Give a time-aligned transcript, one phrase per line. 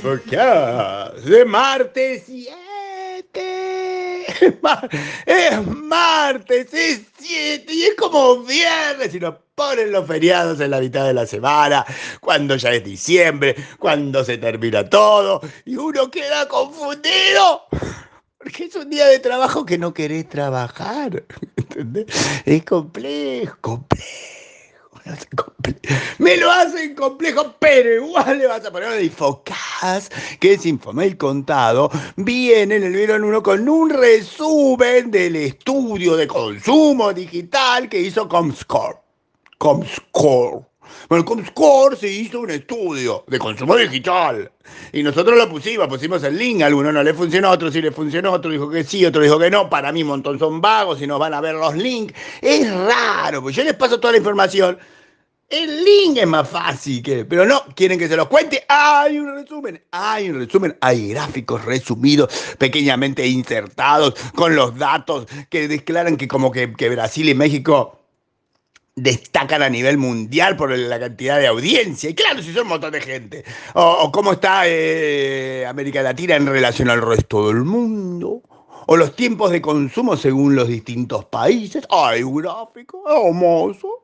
[0.00, 0.36] Porque
[1.24, 2.63] de martes e yeah.
[5.26, 10.80] Es martes, es 7 y es como viernes y nos ponen los feriados en la
[10.80, 11.84] mitad de la semana,
[12.20, 17.62] cuando ya es diciembre, cuando se termina todo y uno queda confundido.
[18.38, 21.24] Porque es un día de trabajo que no querés trabajar.
[21.56, 22.06] ¿Entendés?
[22.44, 24.43] Es complejo, complejo.
[26.18, 31.16] Me lo hacen complejo, pero igual le vas a poner de Infocas, que es Infomail
[31.16, 31.90] contado.
[32.16, 38.28] Viene en el Vieron uno con un resumen del estudio de consumo digital que hizo
[38.28, 38.98] Comscore.
[39.58, 40.64] Comscore.
[41.08, 44.50] Bueno, Comscore se hizo un estudio de consumo digital.
[44.92, 46.62] Y nosotros lo pusimos, pusimos el link.
[46.62, 49.22] A alguno no le funcionó, a otro sí le funcionó, otro dijo que sí, otro
[49.22, 49.68] dijo que no.
[49.68, 52.14] Para mí un montón son vagos y nos van a ver los links.
[52.40, 54.78] Es raro, pues yo les paso toda la información.
[55.54, 58.64] El link es más fácil, que, pero no, quieren que se los cuente.
[58.68, 65.68] Hay un resumen, hay un resumen, hay gráficos resumidos, pequeñamente insertados, con los datos que
[65.68, 68.00] declaran que como que, Brasil y México
[68.96, 72.10] destacan a nivel mundial por la cantidad de audiencia.
[72.10, 73.44] Y claro, si son un montón de gente.
[73.74, 78.42] O, cómo está eh, América Latina en relación al resto del mundo.
[78.88, 81.86] O los tiempos de consumo según los distintos países.
[81.90, 84.03] Hay un gráfico hermoso.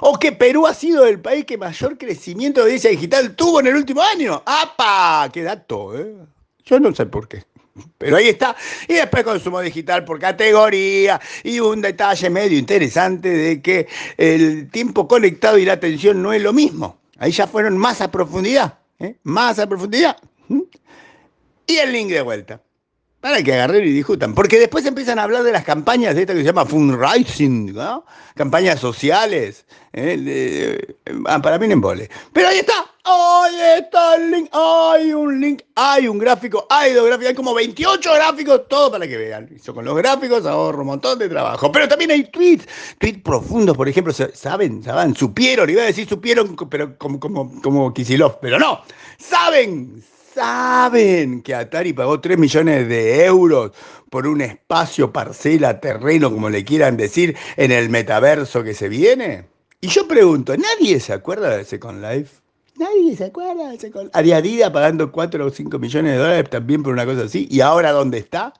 [0.00, 3.68] O que Perú ha sido el país que mayor crecimiento de audiencia digital tuvo en
[3.68, 4.42] el último año.
[4.46, 5.28] ¡Apa!
[5.32, 5.98] ¡Qué dato!
[5.98, 6.14] ¿eh?
[6.64, 7.44] Yo no sé por qué.
[7.98, 8.56] Pero ahí está.
[8.88, 11.20] Y después consumo digital por categoría.
[11.44, 16.42] Y un detalle medio interesante de que el tiempo conectado y la atención no es
[16.42, 16.98] lo mismo.
[17.18, 18.78] Ahí ya fueron más a profundidad.
[18.98, 19.16] ¿eh?
[19.24, 20.16] Más a profundidad.
[20.48, 20.62] ¿Mm?
[21.66, 22.60] Y el link de vuelta
[23.20, 24.34] para que agarren y discutan.
[24.34, 28.04] Porque después empiezan a hablar de las campañas de esta que se llama fundraising, ¿no?
[28.34, 29.66] Campañas sociales.
[29.92, 30.96] ¿eh?
[31.26, 32.08] Ah, para mí no embole.
[32.32, 32.86] Pero ahí está.
[33.04, 34.48] Ahí está el link.
[34.52, 35.62] Hay un link.
[35.74, 36.66] Hay un gráfico.
[36.70, 37.28] Hay dos gráficos.
[37.28, 38.62] Hay como 28 gráficos.
[38.68, 39.50] Todo para que vean.
[39.62, 41.70] Yo con los gráficos ahorro un montón de trabajo.
[41.70, 42.66] Pero también hay tweets.
[42.98, 44.14] Tweets profundos, por ejemplo.
[44.14, 44.82] ¿Saben?
[44.82, 45.14] ¿Saben?
[45.14, 45.68] Supieron.
[45.68, 48.38] Iba a decir supieron, pero como, como, como Kisilov.
[48.40, 48.80] Pero no.
[49.18, 50.02] ¿Saben?
[50.40, 53.72] Saben que Atari pagó 3 millones de euros
[54.08, 59.44] por un espacio, parcela, terreno, como le quieran decir, en el metaverso que se viene?
[59.82, 62.36] Y yo pregunto, ¿nadie se acuerda de Second Life?
[62.76, 64.18] Nadie se acuerda de Second Life.
[64.18, 67.46] Adiadida pagando 4 o 5 millones de dólares también por una cosa así.
[67.50, 68.54] ¿Y ahora dónde está?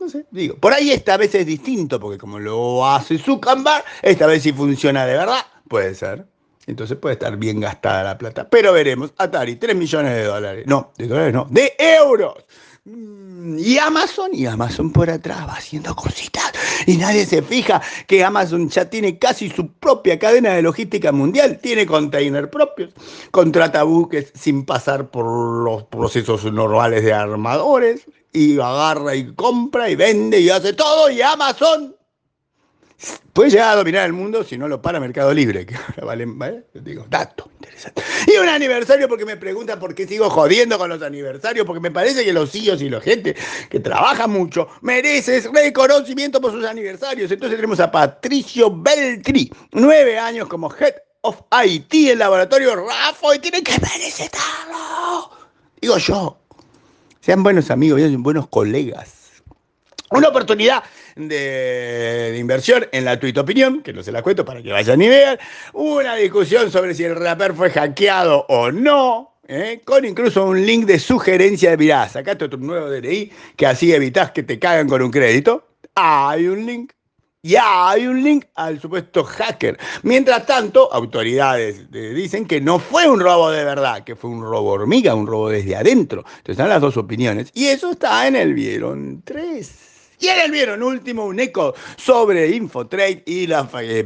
[0.00, 0.56] No sé, digo.
[0.56, 5.04] Por ahí esta vez es distinto, porque como lo hace Zuckerberg, esta vez sí funciona
[5.04, 5.44] de verdad.
[5.68, 6.26] Puede ser.
[6.66, 8.48] Entonces puede estar bien gastada la plata.
[8.48, 9.12] Pero veremos.
[9.18, 10.64] Atari, 3 millones de dólares.
[10.66, 12.34] No, de dólares no, de euros.
[12.84, 16.52] Mm, y Amazon, y Amazon por atrás va haciendo cositas.
[16.86, 21.58] Y nadie se fija que Amazon ya tiene casi su propia cadena de logística mundial.
[21.60, 22.92] Tiene container propios,
[23.30, 25.26] contrata buques sin pasar por
[25.64, 28.06] los procesos normales de armadores.
[28.34, 31.10] Y agarra y compra y vende y hace todo.
[31.10, 31.94] Y Amazon
[33.32, 36.24] puede llegar a dominar el mundo si no lo para Mercado Libre, que ahora vale,
[36.26, 36.64] ¿vale?
[36.74, 38.02] digo, dato interesante.
[38.26, 41.90] Y un aniversario porque me preguntan por qué sigo jodiendo con los aniversarios, porque me
[41.90, 43.34] parece que los CEOs y la gente
[43.68, 47.30] que trabaja mucho mereces reconocimiento por sus aniversarios.
[47.30, 53.38] Entonces tenemos a Patricio Beltri, nueve años como Head of IT en laboratorio RAFO y
[53.38, 55.30] tiene que merecerlo.
[55.80, 56.38] Digo yo,
[57.20, 59.21] sean buenos amigos, sean buenos colegas.
[60.12, 60.82] Una oportunidad
[61.16, 65.08] de, inversión en la Tweet Opinión, que no se la cuento para que vayan y
[65.08, 65.38] vean.
[65.72, 69.36] Una discusión sobre si el rapper fue hackeado o no.
[69.48, 69.80] ¿eh?
[69.84, 74.32] Con incluso un link de sugerencia de mirá, sacate tu nuevo DNI, que así evitas
[74.32, 75.66] que te cagan con un crédito.
[75.94, 76.92] Hay un link.
[77.44, 79.78] Ya hay un link al supuesto hacker.
[80.02, 84.72] Mientras tanto, autoridades dicen que no fue un robo de verdad, que fue un robo
[84.72, 86.20] hormiga, un robo desde adentro.
[86.20, 87.50] Entonces están las dos opiniones.
[87.54, 89.91] Y eso está en el Vieron 3.
[90.22, 94.04] Y en el vieron último un eco sobre Infotrade y las eh,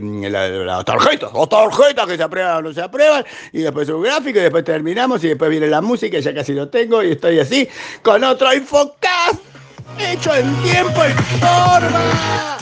[0.87, 3.23] tarjetas, las tarjetas que se aprueban o no se aprueban,
[3.53, 6.71] y después un gráfico, y después terminamos, y después viene la música, ya casi lo
[6.71, 7.69] tengo, y estoy así,
[8.03, 9.43] con otro Infocast
[9.99, 12.57] hecho en tiempo y forma.